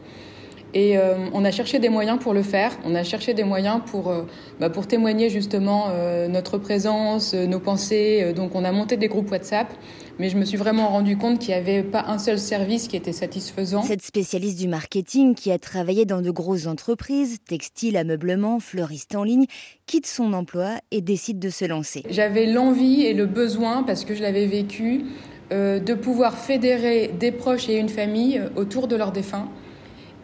Et 0.73 0.97
euh, 0.97 1.15
on 1.33 1.45
a 1.45 1.51
cherché 1.51 1.79
des 1.79 1.89
moyens 1.89 2.19
pour 2.19 2.33
le 2.33 2.43
faire. 2.43 2.71
On 2.85 2.93
a 2.93 3.03
cherché 3.03 3.33
des 3.33 3.45
moyens 3.45 3.79
pour, 3.85 4.13
bah, 4.59 4.69
pour 4.69 4.85
témoigner 4.85 5.29
justement 5.29 5.87
notre 6.27 6.57
présence, 6.57 7.33
nos 7.33 7.59
pensées. 7.59 8.33
Donc 8.35 8.53
on 8.53 8.65
a 8.65 8.71
monté 8.73 8.97
des 8.97 9.07
groupes 9.07 9.31
WhatsApp. 9.31 9.73
Mais 10.19 10.29
je 10.29 10.37
me 10.37 10.45
suis 10.45 10.57
vraiment 10.57 10.89
rendu 10.89 11.15
compte 11.15 11.39
qu'il 11.39 11.49
n'y 11.49 11.59
avait 11.59 11.83
pas 11.83 12.05
un 12.07 12.17
seul 12.17 12.37
service 12.37 12.87
qui 12.87 12.97
était 12.97 13.13
satisfaisant. 13.13 13.83
Cette 13.83 14.01
spécialiste 14.01 14.59
du 14.59 14.67
marketing 14.67 15.35
qui 15.35 15.51
a 15.51 15.59
travaillé 15.59 16.05
dans 16.05 16.21
de 16.21 16.31
grosses 16.31 16.67
entreprises, 16.67 17.37
textile, 17.47 17.95
ameublement, 17.95 18.59
fleuriste 18.59 19.15
en 19.15 19.23
ligne, 19.23 19.45
quitte 19.85 20.07
son 20.07 20.33
emploi 20.33 20.71
et 20.91 21.01
décide 21.01 21.39
de 21.39 21.49
se 21.49 21.65
lancer. 21.65 22.03
J'avais 22.09 22.45
l'envie 22.45 23.03
et 23.03 23.13
le 23.13 23.25
besoin, 23.25 23.83
parce 23.83 24.05
que 24.05 24.15
je 24.15 24.21
l'avais 24.21 24.47
vécu, 24.47 25.05
de 25.51 25.93
pouvoir 25.93 26.37
fédérer 26.37 27.11
des 27.19 27.31
proches 27.31 27.69
et 27.69 27.77
une 27.77 27.89
famille 27.89 28.37
euh, 28.37 28.49
autour 28.55 28.87
de 28.87 28.95
leurs 28.95 29.11
défunts. 29.11 29.47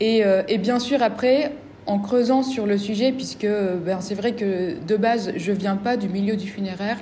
Euh, 0.02 0.44
et, 0.48 0.58
bien 0.58 0.80
sûr, 0.80 1.02
après, 1.02 1.54
en 1.86 2.00
creusant 2.00 2.44
sur 2.44 2.66
le 2.66 2.78
sujet, 2.78 3.12
puisque 3.12 3.48
ben, 3.86 4.02
c'est 4.02 4.16
vrai 4.16 4.34
que 4.34 4.76
de 4.86 4.98
base, 4.98 5.34
je 5.38 5.52
ne 5.52 5.58
viens 5.58 5.78
pas 5.78 5.98
du 5.98 6.10
milieu 6.10 6.36
du 6.36 6.50
funéraire, 6.50 6.98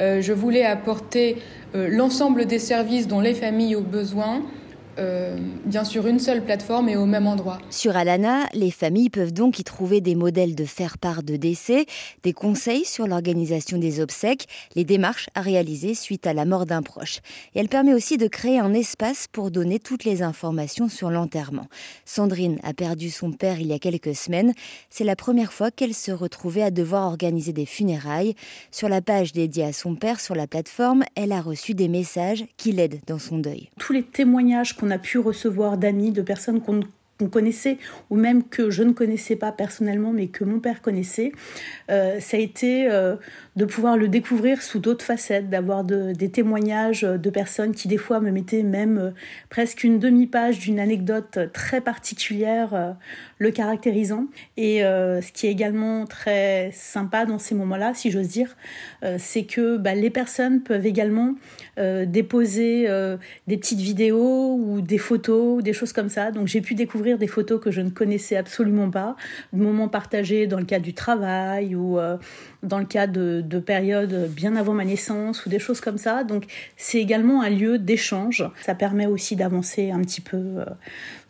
je 0.00 0.32
voulais 0.32 0.64
apporter 0.64 1.36
l'ensemble 1.74 2.46
des 2.46 2.58
services 2.58 3.06
dont 3.06 3.20
les 3.20 3.34
familles 3.34 3.76
ont 3.76 3.82
besoin 3.82 4.42
euh, 4.98 5.36
bien 5.64 5.84
sûr 5.84 6.06
une 6.06 6.18
seule 6.18 6.44
plateforme 6.44 6.88
et 6.88 6.96
au 6.96 7.06
même 7.06 7.26
endroit. 7.26 7.58
Sur 7.70 7.96
Alana, 7.96 8.46
les 8.54 8.70
familles 8.70 9.10
peuvent 9.10 9.32
donc 9.32 9.58
y 9.58 9.64
trouver 9.64 10.00
des 10.00 10.14
modèles 10.14 10.54
de 10.54 10.64
faire-part 10.64 11.22
de 11.22 11.36
décès, 11.36 11.86
des 12.22 12.32
conseils 12.32 12.84
sur 12.84 13.06
l'organisation 13.06 13.78
des 13.78 14.00
obsèques, 14.00 14.46
les 14.74 14.84
démarches 14.84 15.28
à 15.34 15.40
réaliser 15.40 15.94
suite 15.94 16.26
à 16.26 16.32
la 16.32 16.44
mort 16.44 16.66
d'un 16.66 16.82
proche. 16.82 17.20
Et 17.54 17.60
elle 17.60 17.68
permet 17.68 17.94
aussi 17.94 18.16
de 18.16 18.28
créer 18.28 18.58
un 18.58 18.72
espace 18.72 19.26
pour 19.30 19.50
donner 19.50 19.78
toutes 19.78 20.04
les 20.04 20.22
informations 20.22 20.88
sur 20.88 21.10
l'enterrement. 21.10 21.66
Sandrine 22.04 22.58
a 22.62 22.74
perdu 22.74 23.10
son 23.10 23.32
père 23.32 23.60
il 23.60 23.68
y 23.68 23.72
a 23.72 23.78
quelques 23.78 24.14
semaines. 24.14 24.52
C'est 24.88 25.04
la 25.04 25.16
première 25.16 25.52
fois 25.52 25.70
qu'elle 25.70 25.94
se 25.94 26.12
retrouvait 26.12 26.62
à 26.62 26.70
devoir 26.70 27.06
organiser 27.06 27.52
des 27.52 27.66
funérailles. 27.66 28.34
Sur 28.70 28.88
la 28.88 29.00
page 29.00 29.32
dédiée 29.32 29.64
à 29.64 29.72
son 29.72 29.94
père 29.94 30.20
sur 30.20 30.34
la 30.34 30.46
plateforme, 30.46 31.04
elle 31.14 31.32
a 31.32 31.40
reçu 31.40 31.74
des 31.74 31.88
messages 31.88 32.44
qui 32.56 32.72
l'aident 32.72 33.00
dans 33.06 33.18
son 33.18 33.38
deuil. 33.38 33.68
Tous 33.78 33.92
les 33.92 34.02
témoignages 34.02 34.76
qu'on 34.80 34.90
a 34.90 34.98
pu 34.98 35.18
recevoir 35.18 35.76
d'amis, 35.76 36.10
de 36.10 36.22
personnes 36.22 36.60
qu'on 36.60 36.80
connaissait 37.28 37.76
ou 38.08 38.16
même 38.16 38.44
que 38.44 38.70
je 38.70 38.82
ne 38.82 38.92
connaissais 38.92 39.36
pas 39.36 39.52
personnellement 39.52 40.10
mais 40.12 40.28
que 40.28 40.42
mon 40.44 40.58
père 40.58 40.80
connaissait, 40.80 41.32
euh, 41.90 42.18
ça 42.18 42.38
a 42.38 42.40
été 42.40 42.90
euh, 42.90 43.16
de 43.56 43.64
pouvoir 43.66 43.98
le 43.98 44.08
découvrir 44.08 44.62
sous 44.62 44.78
d'autres 44.78 45.04
facettes, 45.04 45.50
d'avoir 45.50 45.84
des 45.84 46.30
témoignages 46.30 47.02
de 47.02 47.30
personnes 47.30 47.74
qui 47.74 47.88
des 47.88 47.98
fois 47.98 48.20
me 48.20 48.30
mettaient 48.30 48.62
même 48.62 48.98
euh, 48.98 49.10
presque 49.50 49.84
une 49.84 49.98
demi-page 49.98 50.58
d'une 50.60 50.80
anecdote 50.80 51.38
très 51.52 51.82
particulière 51.82 52.96
le 53.40 53.50
caractérisant. 53.50 54.26
Et 54.56 54.84
euh, 54.84 55.20
ce 55.20 55.32
qui 55.32 55.48
est 55.48 55.50
également 55.50 56.06
très 56.06 56.70
sympa 56.72 57.26
dans 57.26 57.40
ces 57.40 57.56
moments-là, 57.56 57.94
si 57.94 58.12
j'ose 58.12 58.28
dire, 58.28 58.56
c'est 59.18 59.44
que 59.44 59.78
bah, 59.78 59.94
les 59.94 60.10
personnes 60.10 60.62
peuvent 60.62 60.86
également 60.86 61.34
déposer 62.06 62.86
des 63.46 63.56
petites 63.56 63.80
vidéos 63.80 64.56
ou 64.56 64.82
des 64.82 64.98
photos 64.98 65.58
ou 65.58 65.62
des 65.62 65.72
choses 65.72 65.94
comme 65.94 66.10
ça. 66.10 66.30
Donc 66.30 66.46
j'ai 66.46 66.60
pu 66.60 66.74
découvrir 66.74 67.16
des 67.16 67.26
photos 67.26 67.60
que 67.60 67.70
je 67.70 67.80
ne 67.80 67.88
connaissais 67.88 68.36
absolument 68.36 68.90
pas, 68.90 69.16
de 69.54 69.62
moments 69.62 69.88
partagés 69.88 70.46
dans 70.46 70.58
le 70.58 70.66
cadre 70.66 70.84
du 70.84 70.92
travail 70.92 71.74
ou 71.74 71.98
dans 72.62 72.78
le 72.78 72.84
cadre 72.84 73.40
de, 73.40 73.58
périodes 73.58 74.28
bien 74.30 74.56
avant 74.56 74.74
ma 74.74 74.84
naissance 74.84 75.46
ou 75.46 75.48
des 75.48 75.58
choses 75.58 75.80
comme 75.80 75.98
ça. 75.98 76.24
Donc 76.24 76.44
c'est 76.76 76.98
également 76.98 77.42
un 77.42 77.50
lieu 77.50 77.78
d'échange. 77.78 78.44
Ça 78.62 78.74
permet 78.74 79.06
aussi 79.06 79.36
d'avancer 79.36 79.90
un 79.90 80.00
petit 80.00 80.20
peu 80.20 80.36
euh, 80.36 80.64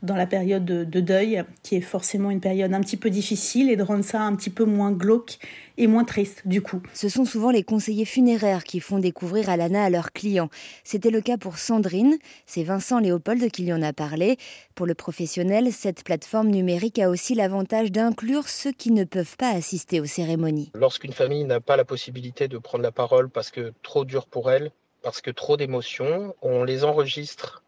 dans 0.03 0.17
la 0.17 0.27
période 0.27 0.65
de, 0.65 1.01
deuil, 1.01 1.45
qui 1.63 1.77
est 1.77 1.81
forcément 1.83 2.31
une 2.31 2.41
période 2.41 2.73
un 2.73 2.81
petit 2.81 2.97
peu 2.97 3.11
difficile, 3.11 3.71
et 3.71 3.77
de 3.77 3.83
rendre 3.83 4.05
ça 4.05 4.23
un 4.23 4.35
petit 4.35 4.51
peu 4.51 4.65
moins 4.65 4.93
glauque 4.93 5.39
et 5.81 5.87
moins 5.87 6.05
triste 6.05 6.43
du 6.45 6.61
coup. 6.61 6.83
Ce 6.93 7.09
sont 7.09 7.25
souvent 7.25 7.51
les 7.51 7.63
conseillers 7.63 8.05
funéraires 8.05 8.65
qui 8.65 8.81
font 8.81 8.99
découvrir 8.99 9.49
Alana 9.49 9.85
à 9.85 9.91
leurs 9.91 10.13
clients. 10.13 10.51
C'était 10.85 11.11
le 11.11 11.23
cas 11.23 11.39
pour 11.39 11.57
Sandrine, 11.57 12.19
c'est 12.45 12.63
Vincent 12.63 12.99
Léopold 12.99 13.51
qui 13.51 13.63
lui 13.63 13.73
en 13.73 13.81
a 13.81 13.95
parlé. 13.95 14.37
Pour 14.75 14.87
le 14.87 14.95
professionnel, 14.95 15.73
cette 15.73 16.05
plateforme 16.05 16.49
numérique 16.49 16.99
a 16.99 17.09
aussi 17.09 17.35
l'avantage 17.35 17.91
d'inclure 17.91 18.47
ceux 18.47 18.73
qui 18.73 18.91
ne 18.91 19.05
peuvent 19.05 19.39
pas 19.39 19.51
assister 19.51 20.01
aux 20.01 20.07
cérémonies. 20.07 20.71
Lorsqu'une 20.75 21.15
famille 21.15 21.45
n'a 21.45 21.61
pas 21.61 21.79
la 21.79 21.87
possibilité 21.87 22.47
de 22.47 22.59
prendre 22.59 22.85
la 22.85 22.93
parole 22.93 23.31
parce 23.31 23.51
que 23.51 23.73
trop 23.83 24.05
dur 24.05 24.27
pour 24.27 24.51
elle, 24.51 24.73
parce 25.03 25.23
que 25.23 25.31
trop 25.31 25.57
d'émotions, 25.57 26.35
on 26.43 26.63
les 26.63 26.85
enregistre 26.85 27.63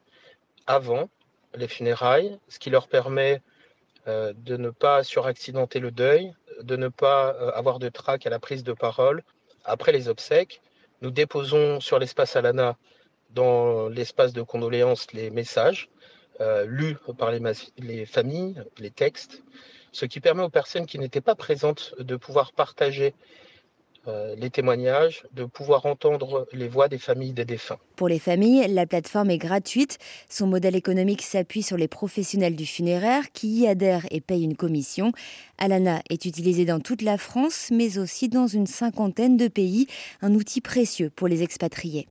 avant 0.67 1.09
les 1.55 1.67
funérailles, 1.67 2.39
ce 2.49 2.59
qui 2.59 2.69
leur 2.69 2.89
permet 2.89 3.41
euh, 4.07 4.35
de 4.37 4.59
ne 4.59 4.69
pas 4.69 5.03
suraccidenter 5.03 5.79
le 5.79 5.91
deuil, 5.91 6.35
de 6.63 6.77
ne 6.77 6.89
pas 6.89 7.35
euh, 7.35 7.51
avoir 7.53 7.79
de 7.79 7.89
trac 7.89 8.27
à 8.27 8.31
la 8.31 8.39
prise 8.39 8.65
de 8.65 8.73
parole. 8.73 9.23
Après 9.65 9.93
les 9.93 10.09
obsèques, 10.09 10.61
nous 11.01 11.11
déposons 11.11 11.81
sur 11.81 11.99
l'espace 11.99 12.37
Alana, 12.37 12.77
dans 13.31 13.89
l'espace 13.89 14.33
de 14.33 14.43
condoléances, 14.43 15.13
les 15.13 15.31
messages 15.31 15.89
euh, 16.41 16.65
lus 16.67 16.97
par 17.19 17.31
les, 17.31 17.41
les 17.79 18.07
familles, 18.07 18.63
les 18.79 18.91
textes, 18.91 19.43
ce 19.93 20.07
qui 20.07 20.21
permet 20.21 20.43
aux 20.43 20.49
personnes 20.49 20.87
qui 20.87 20.99
n'étaient 20.99 21.21
pas 21.21 21.35
présentes 21.35 21.95
de 21.99 22.17
pouvoir 22.17 22.53
partager 22.53 23.15
euh, 24.09 24.35
les 24.37 24.51
témoignages, 24.51 25.25
de 25.33 25.45
pouvoir 25.45 25.87
entendre 25.87 26.47
les 26.53 26.69
voix 26.69 26.89
des 26.89 26.99
familles 26.99 27.33
des 27.33 27.45
défunts. 27.45 27.79
Pour 27.97 28.09
les 28.09 28.19
familles, 28.19 28.67
la 28.69 28.87
plateforme 28.87 29.31
est 29.31 29.39
gratuite. 29.39 29.99
Son 30.29 30.47
modèle 30.47 30.75
économique 30.75 31.23
s'appuie 31.23 31.63
sur 31.63 31.77
les 31.77 31.89
professionnels 31.89 32.57
du 32.57 32.67
funéraire 32.67 33.31
qui 33.33 33.61
y 33.61 33.69
adhèrent 33.69 34.07
et 34.11 34.21
payent 34.21 34.45
une 34.45 34.57
commission. 34.57 35.13
Alana 35.59 36.01
est 36.11 36.25
utilisée 36.25 36.65
dans 36.65 36.81
toute 36.81 37.03
la 37.03 37.19
France, 37.19 37.69
mais 37.71 37.99
aussi 37.99 38.29
dans 38.29 38.47
une 38.47 38.67
cinquantaine 38.67 39.37
de 39.37 39.49
pays, 39.49 39.87
un 40.21 40.35
outil 40.35 40.61
précieux 40.61 41.11
pour 41.11 41.29
les 41.29 41.43
expatriés. 41.43 42.09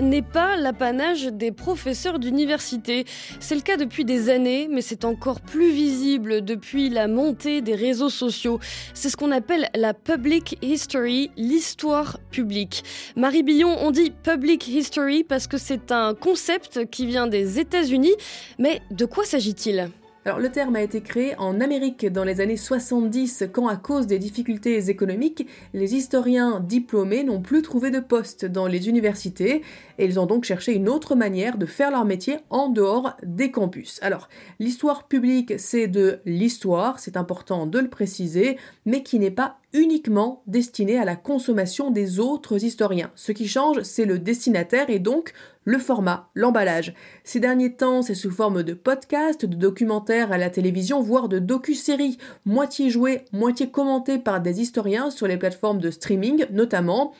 N'est 0.00 0.22
pas 0.22 0.56
l'apanage 0.56 1.26
des 1.26 1.52
professeurs 1.52 2.18
d'université. 2.18 3.04
C'est 3.38 3.54
le 3.54 3.60
cas 3.60 3.76
depuis 3.76 4.04
des 4.04 4.30
années, 4.30 4.68
mais 4.70 4.82
c'est 4.82 5.04
encore 5.04 5.40
plus 5.40 5.70
visible 5.70 6.44
depuis 6.44 6.88
la 6.88 7.08
montée 7.08 7.60
des 7.60 7.74
réseaux 7.74 8.08
sociaux. 8.08 8.60
C'est 8.94 9.08
ce 9.08 9.16
qu'on 9.16 9.32
appelle 9.32 9.68
la 9.74 9.94
public 9.94 10.58
history, 10.62 11.30
l'histoire 11.36 12.18
publique. 12.30 12.84
Marie 13.16 13.42
Billon, 13.42 13.76
on 13.80 13.90
dit 13.90 14.10
public 14.10 14.66
history 14.68 15.24
parce 15.24 15.46
que 15.46 15.58
c'est 15.58 15.92
un 15.92 16.14
concept 16.14 16.86
qui 16.90 17.06
vient 17.06 17.26
des 17.26 17.58
États-Unis, 17.58 18.14
mais 18.58 18.80
de 18.90 19.04
quoi 19.04 19.24
s'agit-il? 19.24 19.90
Alors, 20.30 20.38
le 20.38 20.52
terme 20.52 20.76
a 20.76 20.82
été 20.82 21.00
créé 21.00 21.34
en 21.38 21.60
Amérique 21.60 22.06
dans 22.06 22.22
les 22.22 22.40
années 22.40 22.56
70 22.56 23.48
quand, 23.52 23.66
à 23.66 23.74
cause 23.74 24.06
des 24.06 24.20
difficultés 24.20 24.88
économiques, 24.88 25.44
les 25.74 25.96
historiens 25.96 26.60
diplômés 26.60 27.24
n'ont 27.24 27.40
plus 27.40 27.62
trouvé 27.62 27.90
de 27.90 27.98
poste 27.98 28.44
dans 28.44 28.68
les 28.68 28.88
universités 28.88 29.62
et 30.00 30.06
ils 30.06 30.18
ont 30.18 30.24
donc 30.24 30.44
cherché 30.44 30.72
une 30.74 30.88
autre 30.88 31.14
manière 31.14 31.58
de 31.58 31.66
faire 31.66 31.90
leur 31.90 32.06
métier 32.06 32.38
en 32.48 32.70
dehors 32.70 33.16
des 33.22 33.50
campus. 33.50 33.98
Alors, 34.00 34.30
l'histoire 34.58 35.06
publique, 35.06 35.60
c'est 35.60 35.88
de 35.88 36.20
l'histoire, 36.24 36.98
c'est 36.98 37.18
important 37.18 37.66
de 37.66 37.78
le 37.78 37.90
préciser, 37.90 38.56
mais 38.86 39.02
qui 39.02 39.18
n'est 39.18 39.30
pas 39.30 39.58
uniquement 39.74 40.42
destiné 40.46 40.98
à 40.98 41.04
la 41.04 41.16
consommation 41.16 41.90
des 41.90 42.18
autres 42.18 42.64
historiens. 42.64 43.10
Ce 43.14 43.30
qui 43.30 43.46
change, 43.46 43.82
c'est 43.82 44.06
le 44.06 44.18
destinataire 44.18 44.88
et 44.88 45.00
donc 45.00 45.34
le 45.64 45.78
format, 45.78 46.30
l'emballage. 46.34 46.94
Ces 47.22 47.38
derniers 47.38 47.74
temps, 47.74 48.00
c'est 48.00 48.14
sous 48.14 48.30
forme 48.30 48.62
de 48.62 48.72
podcasts, 48.72 49.44
de 49.44 49.54
documentaires 49.54 50.32
à 50.32 50.38
la 50.38 50.48
télévision, 50.48 51.02
voire 51.02 51.28
de 51.28 51.38
docu-séries, 51.38 52.16
moitié 52.46 52.88
jouées, 52.88 53.26
moitié 53.32 53.70
commentées 53.70 54.18
par 54.18 54.40
des 54.40 54.62
historiens 54.62 55.10
sur 55.10 55.26
les 55.26 55.36
plateformes 55.36 55.78
de 55.78 55.90
streaming 55.90 56.46
notamment. 56.50 57.12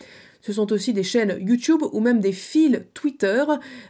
Ce 0.43 0.53
sont 0.53 0.73
aussi 0.73 0.93
des 0.93 1.03
chaînes 1.03 1.37
YouTube 1.41 1.83
ou 1.93 2.01
même 2.01 2.21
des 2.21 2.33
fils 2.33 2.81
Twitter. 2.95 3.45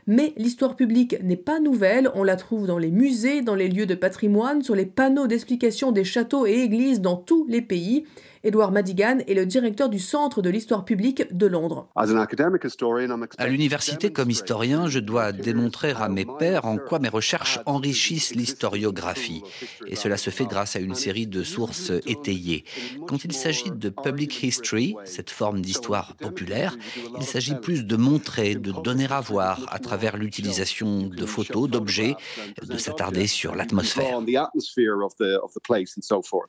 Mais 0.07 0.33
l'histoire 0.37 0.76
publique 0.76 1.23
n'est 1.23 1.37
pas 1.37 1.61
nouvelle. 1.61 2.11
On 2.14 2.25
la 2.25 2.37
trouve 2.37 2.66
dans 2.66 2.78
les 2.78 2.90
musées, 2.90 3.42
dans 3.42 3.54
les 3.54 3.69
lieux 3.69 3.87
de 3.87 3.95
patrimoine, 3.95 4.62
sur 4.62 4.75
les 4.75 4.87
panneaux 4.87 5.26
d'explication 5.26 5.92
des 5.92 6.04
châteaux 6.04 6.47
et 6.47 6.54
églises 6.54 7.00
dans 7.00 7.16
tous 7.16 7.47
les 7.49 7.62
pays. 7.62 8.04
Edward 8.42 8.73
Madigan 8.73 9.18
est 9.28 9.35
le 9.35 9.44
directeur 9.44 9.90
du 9.90 9.99
Centre 9.99 10.40
de 10.40 10.49
l'histoire 10.49 10.87
publique 10.87 11.37
de 11.37 11.47
Londres. 11.47 11.88
À 11.94 13.47
l'université, 13.47 14.12
comme 14.12 14.30
historien, 14.30 14.88
je 14.88 14.99
dois 14.99 15.32
démontrer 15.32 15.90
à 15.90 16.09
mes 16.09 16.25
pairs 16.25 16.64
en 16.64 16.78
quoi 16.78 17.00
mes 17.00 17.11
recherches 17.11 17.61
enrichissent 17.66 18.35
l'historiographie. 18.35 19.42
Et 19.87 19.94
cela 19.94 20.16
se 20.16 20.30
fait 20.30 20.47
grâce 20.47 20.75
à 20.75 20.78
une 20.78 20.94
série 20.94 21.26
de 21.26 21.42
sources 21.42 21.92
étayées. 22.06 22.64
Quand 23.06 23.26
il 23.26 23.35
s'agit 23.35 23.73
de 23.73 23.90
public 23.90 24.42
history, 24.42 24.97
cette 25.04 25.28
forme 25.28 25.61
d'histoire 25.61 26.16
populaire, 26.16 26.78
il 27.18 27.25
s'agit 27.25 27.56
plus 27.56 27.85
de 27.85 27.97
montrer, 27.97 28.54
de 28.54 28.73
donner 28.73 29.06
à 29.11 29.20
voir 29.20 29.66
à 29.70 29.78
travers 29.78 30.16
l'utilisation 30.16 31.09
de 31.09 31.26
photos, 31.26 31.68
d'objets, 31.68 32.14
de 32.66 32.78
s'attarder 32.78 33.26
sur 33.26 33.54
l'atmosphère. 33.54 34.18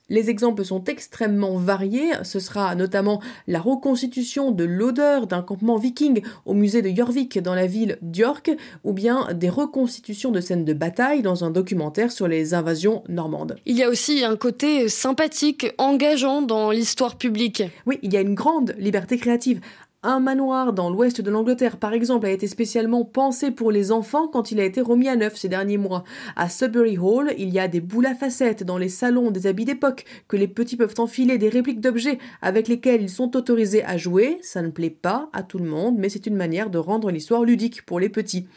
Les 0.09 0.29
exemples 0.29 0.63
sont 0.63 0.83
extrêmement 0.85 1.57
variés 1.57 1.80
ce 2.23 2.39
sera 2.39 2.75
notamment 2.75 3.21
la 3.47 3.59
reconstitution 3.59 4.51
de 4.51 4.63
l'odeur 4.63 5.27
d'un 5.27 5.41
campement 5.41 5.77
viking 5.77 6.21
au 6.45 6.53
musée 6.53 6.81
de 6.81 6.89
Jorvik 6.89 7.39
dans 7.39 7.55
la 7.55 7.67
ville 7.67 7.97
d'York, 8.01 8.51
ou 8.83 8.93
bien 8.93 9.27
des 9.33 9.49
reconstitutions 9.49 10.31
de 10.31 10.41
scènes 10.41 10.65
de 10.65 10.73
bataille 10.73 11.21
dans 11.21 11.43
un 11.43 11.51
documentaire 11.51 12.11
sur 12.11 12.27
les 12.27 12.53
invasions 12.53 13.03
normandes. 13.09 13.55
Il 13.65 13.77
y 13.77 13.83
a 13.83 13.89
aussi 13.89 14.23
un 14.23 14.35
côté 14.35 14.89
sympathique, 14.89 15.73
engageant 15.77 16.41
dans 16.41 16.71
l'histoire 16.71 17.17
publique. 17.17 17.63
Oui, 17.85 17.99
il 18.01 18.13
y 18.13 18.17
a 18.17 18.21
une 18.21 18.35
grande 18.35 18.75
liberté 18.77 19.17
créative. 19.17 19.61
Un 20.03 20.19
manoir 20.19 20.73
dans 20.73 20.89
l'ouest 20.89 21.21
de 21.21 21.29
l'Angleterre, 21.29 21.77
par 21.77 21.93
exemple, 21.93 22.25
a 22.25 22.31
été 22.31 22.47
spécialement 22.47 23.05
pensé 23.05 23.51
pour 23.51 23.71
les 23.71 23.91
enfants 23.91 24.27
quand 24.27 24.51
il 24.51 24.59
a 24.59 24.63
été 24.63 24.81
remis 24.81 25.07
à 25.07 25.15
neuf 25.15 25.35
ces 25.35 25.47
derniers 25.47 25.77
mois. 25.77 26.03
À 26.35 26.49
Sudbury 26.49 26.97
Hall, 26.97 27.35
il 27.37 27.49
y 27.49 27.59
a 27.59 27.67
des 27.67 27.81
boules 27.81 28.07
à 28.07 28.15
facettes 28.15 28.63
dans 28.63 28.79
les 28.79 28.89
salons, 28.89 29.29
des 29.29 29.45
habits 29.45 29.65
d'époque 29.65 30.05
que 30.27 30.37
les 30.37 30.47
petits 30.47 30.75
peuvent 30.75 30.95
enfiler, 30.97 31.37
des 31.37 31.49
répliques 31.49 31.81
d'objets 31.81 32.17
avec 32.41 32.67
lesquels 32.67 33.03
ils 33.03 33.11
sont 33.11 33.37
autorisés 33.37 33.85
à 33.85 33.97
jouer. 33.97 34.39
Ça 34.41 34.63
ne 34.63 34.71
plaît 34.71 34.89
pas 34.89 35.29
à 35.33 35.43
tout 35.43 35.59
le 35.59 35.69
monde, 35.69 35.97
mais 35.99 36.09
c'est 36.09 36.25
une 36.25 36.35
manière 36.35 36.71
de 36.71 36.79
rendre 36.79 37.11
l'histoire 37.11 37.43
ludique 37.43 37.85
pour 37.85 37.99
les 37.99 38.09
petits. 38.09 38.47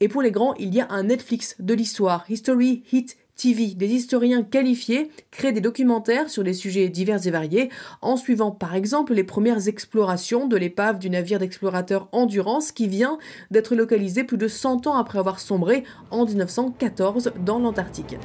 Et 0.00 0.08
pour 0.08 0.20
les 0.20 0.32
grands, 0.32 0.54
il 0.54 0.74
y 0.74 0.80
a 0.80 0.88
un 0.90 1.04
Netflix 1.04 1.54
de 1.60 1.74
l'histoire, 1.74 2.24
History 2.28 2.82
Hit 2.92 3.16
TV, 3.38 3.74
des 3.74 3.86
historiens 3.86 4.42
qualifiés 4.42 5.10
créent 5.30 5.52
des 5.52 5.60
documentaires 5.60 6.28
sur 6.28 6.42
des 6.42 6.52
sujets 6.52 6.88
divers 6.88 7.24
et 7.24 7.30
variés, 7.30 7.70
en 8.02 8.16
suivant 8.16 8.50
par 8.50 8.74
exemple 8.74 9.14
les 9.14 9.22
premières 9.22 9.68
explorations 9.68 10.48
de 10.48 10.56
l'épave 10.56 10.98
du 10.98 11.08
navire 11.08 11.38
d'explorateur 11.38 12.08
Endurance 12.10 12.72
qui 12.72 12.88
vient 12.88 13.16
d'être 13.52 13.76
localisé 13.76 14.24
plus 14.24 14.38
de 14.38 14.48
100 14.48 14.88
ans 14.88 14.96
après 14.96 15.20
avoir 15.20 15.38
sombré 15.38 15.84
en 16.10 16.26
1914 16.26 17.32
dans 17.38 17.60
l'Antarctique. 17.60 18.16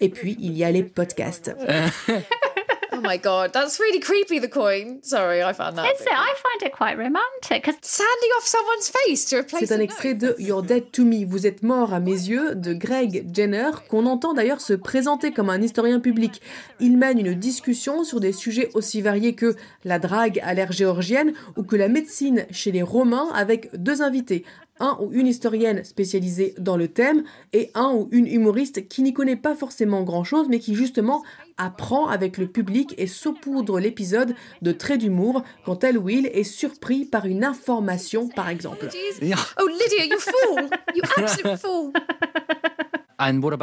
Et 0.00 0.08
puis 0.08 0.36
il 0.40 0.56
y 0.56 0.62
a 0.62 0.70
les 0.70 0.84
podcasts. 0.84 1.54
Oh 2.94 3.00
my 3.00 3.16
god, 3.16 3.52
that's 3.52 3.78
really 3.80 4.00
creepy. 4.00 4.38
The 4.38 4.48
coin. 4.48 5.00
Sorry, 5.02 5.42
I 5.42 5.52
found 5.52 5.76
that. 5.78 5.86
Is 5.86 6.00
it? 6.02 6.08
I 6.08 6.34
find 6.36 6.62
it 6.68 6.72
quite 6.72 6.96
romantic. 6.96 7.64
Sanding 7.80 8.30
off 8.36 8.44
someone's 8.46 8.90
face 8.90 9.24
to 9.30 9.38
replace. 9.38 9.68
C'est 9.68 9.74
un 9.74 9.80
extrait 9.80 10.14
de 10.14 10.34
You're 10.38 10.62
Dead 10.62 10.90
to 10.92 11.04
Me. 11.04 11.24
Vous 11.26 11.46
êtes 11.46 11.62
mort 11.62 11.94
à 11.94 12.00
mes 12.00 12.10
yeux 12.10 12.54
de 12.54 12.74
Greg 12.74 13.24
Jenner, 13.34 13.70
qu'on 13.88 14.06
entend 14.06 14.34
d'ailleurs 14.34 14.60
se 14.60 14.74
présenter 14.74 15.32
comme 15.32 15.48
un 15.48 15.62
historien 15.62 16.00
public. 16.00 16.42
Il 16.80 16.98
mène 16.98 17.18
une 17.18 17.34
discussion 17.34 18.04
sur 18.04 18.20
des 18.20 18.32
sujets 18.32 18.70
aussi 18.74 19.00
variés 19.00 19.34
que 19.34 19.56
la 19.84 19.98
drague 19.98 20.40
à 20.44 20.52
l'ère 20.54 20.72
géorgienne 20.72 21.32
ou 21.56 21.62
que 21.62 21.76
la 21.76 21.88
médecine 21.88 22.46
chez 22.50 22.72
les 22.72 22.82
Romains 22.82 23.30
avec 23.34 23.70
deux 23.74 24.02
invités 24.02 24.44
un 24.82 24.98
ou 25.00 25.12
une 25.12 25.26
historienne 25.26 25.84
spécialisée 25.84 26.54
dans 26.58 26.76
le 26.76 26.88
thème 26.88 27.22
et 27.52 27.70
un 27.74 27.92
ou 27.92 28.08
une 28.10 28.26
humoriste 28.26 28.88
qui 28.88 29.02
n'y 29.02 29.14
connaît 29.14 29.36
pas 29.36 29.54
forcément 29.54 30.02
grand-chose 30.02 30.48
mais 30.50 30.58
qui 30.58 30.74
justement 30.74 31.22
apprend 31.56 32.08
avec 32.08 32.36
le 32.36 32.48
public 32.48 32.94
et 32.98 33.06
saupoudre 33.06 33.78
l'épisode 33.78 34.34
de 34.60 34.72
traits 34.72 35.00
d'humour 35.00 35.44
quand 35.64 35.84
elle 35.84 35.98
Will 35.98 36.26
est 36.26 36.42
surpris 36.42 37.04
par 37.04 37.26
une 37.26 37.44
information 37.44 38.28
par 38.28 38.48
exemple. 38.48 38.88
Oh 39.60 39.68
Lydia, 39.68 40.06
you 40.06 40.18
fool! 40.18 40.68
You 40.94 41.02
absolute 41.16 41.58
fool! 41.58 41.92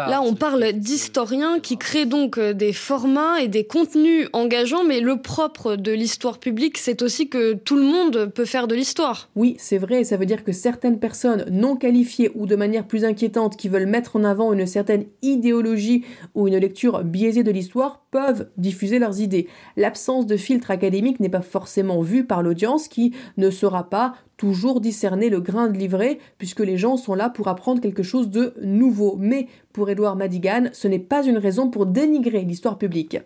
Là, 0.10 0.22
on 0.22 0.36
parle 0.36 0.74
d'historiens 0.74 1.60
qui 1.60 1.78
créent 1.78 2.06
donc 2.06 2.38
euh, 2.38 2.54
des 2.54 2.74
formats 2.74 3.42
et 3.42 3.48
des 3.48 3.66
contenus 3.66 4.28
engageants, 4.34 4.84
mais 4.84 5.00
le 5.00 5.22
propre 5.22 5.76
de 5.76 5.92
l'histoire 5.92 6.40
publique, 6.40 6.78
c'est 6.78 7.02
aussi 7.02 7.30
que 7.30 7.54
tout 7.54 7.76
le 7.76 7.84
monde 7.84 8.32
peut 8.34 8.46
faire 8.46 8.68
de 8.68 8.76
l'histoire. 8.76 9.30
Oui, 9.36 9.56
c'est 9.60 9.78
vrai, 9.78 10.04
ça 10.04 10.18
veut 10.18 10.26
dire 10.26 10.44
que 10.44 10.52
certaines 10.52 11.00
personnes 11.00 11.46
non 11.52 11.76
qualifiées 11.76 12.32
ou 12.36 12.46
de 12.46 12.56
manière 12.56 12.86
plus 12.86 13.06
inquiétante 13.06 13.58
qui 13.58 13.70
veulent 13.70 13.86
mettre 13.86 14.16
en 14.16 14.24
avant 14.24 14.54
une 14.54 14.66
certaine 14.66 15.06
idéologie 15.22 16.06
ou 16.36 16.48
une 16.48 16.58
lecture 16.58 17.04
biaisée 17.04 17.44
de 17.44 17.52
l'histoire 17.52 18.02
peuvent 18.12 18.50
diffuser 18.58 19.00
leurs 19.00 19.22
idées. 19.22 19.48
L'absence 19.78 20.26
de 20.26 20.38
filtre 20.38 20.72
académique 20.72 21.20
n'est 21.20 21.30
pas 21.30 21.42
forcément 21.42 22.02
vue 22.02 22.26
par 22.26 22.42
l'audience 22.42 22.88
qui 22.88 23.14
ne 23.38 23.50
saura 23.50 23.90
pas 23.90 24.16
toujours 24.38 24.80
discerner 24.80 25.30
le 25.30 25.42
grain 25.42 25.68
de 25.68 25.78
livret, 25.78 26.18
puisque 26.38 26.62
les 26.62 26.78
gens 26.78 26.96
sont 26.96 27.14
là 27.14 27.30
pour 27.30 27.50
apprendre 27.50 27.82
quelque 27.82 28.04
chose 28.04 28.30
de 28.30 28.54
nouveau. 28.62 29.18
Mais 29.20 29.48
pour 29.74 29.90
Edouard 29.90 30.16
Madigan, 30.16 30.70
ce 30.74 30.88
n'est 30.88 31.00
pas 31.00 31.26
une 31.26 31.38
raison 31.38 31.70
pour 31.70 31.86
dénigrer 31.86 32.42
l'histoire 32.42 32.78
publique. 32.78 33.18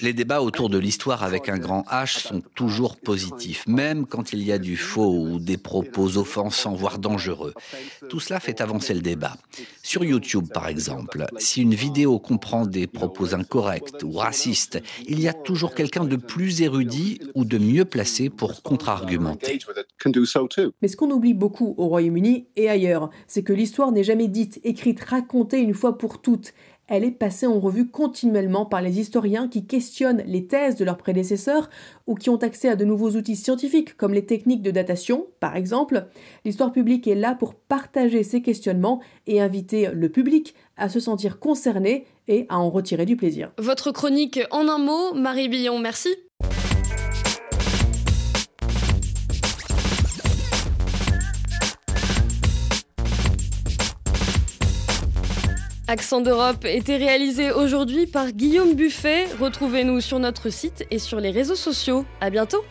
Les 0.00 0.12
débats 0.12 0.42
autour 0.42 0.68
de 0.68 0.78
l'histoire 0.78 1.22
avec 1.22 1.48
un 1.48 1.58
grand 1.58 1.82
H 1.82 2.18
sont 2.18 2.42
toujours 2.54 2.96
positifs, 2.96 3.64
même 3.66 4.06
quand 4.06 4.32
il 4.32 4.42
y 4.42 4.52
a 4.52 4.58
du 4.58 4.76
faux 4.76 5.14
ou 5.14 5.38
des 5.38 5.56
propos 5.56 6.16
offensants, 6.16 6.74
voire 6.74 6.98
dangereux. 6.98 7.54
Tout 8.08 8.20
cela 8.20 8.40
fait 8.40 8.60
avancer 8.60 8.92
le 8.94 9.00
débat. 9.00 9.36
Sur 9.82 10.04
YouTube, 10.04 10.46
par 10.52 10.68
exemple, 10.68 11.26
si 11.38 11.62
une 11.62 11.74
vidéo 11.74 12.18
comprend 12.18 12.66
des 12.66 12.86
propos 12.86 13.34
incorrects 13.34 14.02
ou 14.02 14.12
racistes, 14.12 14.82
il 15.06 15.20
y 15.20 15.28
a 15.28 15.32
toujours 15.32 15.74
quelqu'un 15.74 16.04
de 16.04 16.16
plus 16.16 16.62
érudit 16.62 17.20
ou 17.34 17.44
de 17.44 17.58
mieux 17.58 17.84
placé 17.84 18.30
pour 18.30 18.62
contre-argumenter. 18.62 19.58
Mais 20.82 20.88
ce 20.88 20.96
qu'on 20.96 21.10
oublie 21.10 21.34
beaucoup 21.34 21.74
au 21.78 21.88
Royaume-Uni 21.88 22.48
et 22.56 22.68
ailleurs, 22.68 23.10
c'est 23.26 23.42
que 23.42 23.52
l'histoire 23.52 23.92
n'est 23.92 24.04
jamais 24.04 24.28
dite, 24.28 24.45
écrite, 24.64 25.00
racontée 25.00 25.60
une 25.60 25.74
fois 25.74 25.98
pour 25.98 26.20
toutes. 26.20 26.52
Elle 26.88 27.02
est 27.02 27.10
passée 27.10 27.46
en 27.46 27.58
revue 27.58 27.88
continuellement 27.88 28.64
par 28.64 28.80
les 28.80 29.00
historiens 29.00 29.48
qui 29.48 29.66
questionnent 29.66 30.22
les 30.26 30.46
thèses 30.46 30.76
de 30.76 30.84
leurs 30.84 30.98
prédécesseurs 30.98 31.68
ou 32.06 32.14
qui 32.14 32.30
ont 32.30 32.36
accès 32.36 32.68
à 32.68 32.76
de 32.76 32.84
nouveaux 32.84 33.10
outils 33.10 33.34
scientifiques 33.34 33.96
comme 33.96 34.14
les 34.14 34.24
techniques 34.24 34.62
de 34.62 34.70
datation, 34.70 35.26
par 35.40 35.56
exemple. 35.56 36.06
L'histoire 36.44 36.70
publique 36.70 37.08
est 37.08 37.16
là 37.16 37.34
pour 37.34 37.54
partager 37.54 38.22
ces 38.22 38.40
questionnements 38.40 39.00
et 39.26 39.40
inviter 39.40 39.90
le 39.92 40.08
public 40.08 40.54
à 40.76 40.88
se 40.88 41.00
sentir 41.00 41.40
concerné 41.40 42.06
et 42.28 42.46
à 42.48 42.58
en 42.58 42.70
retirer 42.70 43.06
du 43.06 43.16
plaisir. 43.16 43.50
Votre 43.58 43.90
chronique 43.90 44.40
en 44.52 44.68
un 44.68 44.78
mot, 44.78 45.14
Marie 45.14 45.48
Billon, 45.48 45.80
merci. 45.80 46.10
Accent 55.88 56.20
d'Europe 56.20 56.64
était 56.64 56.96
réalisé 56.96 57.52
aujourd'hui 57.52 58.06
par 58.06 58.32
Guillaume 58.32 58.74
Buffet. 58.74 59.26
Retrouvez-nous 59.40 60.00
sur 60.00 60.18
notre 60.18 60.50
site 60.50 60.84
et 60.90 60.98
sur 60.98 61.20
les 61.20 61.30
réseaux 61.30 61.54
sociaux. 61.54 62.04
À 62.20 62.28
bientôt! 62.28 62.64